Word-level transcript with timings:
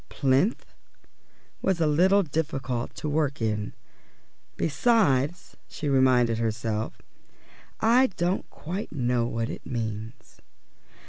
"Plinth" 0.09 0.65
was 1.61 1.79
a 1.79 1.85
little 1.85 2.23
difficult 2.23 2.95
to 2.95 3.07
work 3.07 3.39
in; 3.39 3.73
"besides," 4.57 5.55
she 5.67 5.87
reminded 5.87 6.39
herself, 6.39 7.03
"I 7.81 8.07
don't 8.17 8.49
quite 8.49 8.91
know 8.91 9.27
what 9.27 9.51
it 9.51 9.63
means." 9.63 10.39